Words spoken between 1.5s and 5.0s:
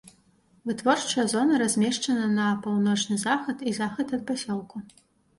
размешчаная на паўночны захад і захад ад пасёлку.